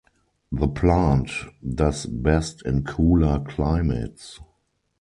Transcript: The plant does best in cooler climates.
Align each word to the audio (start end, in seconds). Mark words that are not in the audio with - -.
The 0.51 0.67
plant 0.67 1.29
does 1.75 2.07
best 2.07 2.63
in 2.65 2.83
cooler 2.85 3.37
climates. 3.41 4.39